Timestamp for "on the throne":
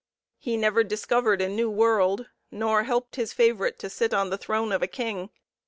4.15-4.71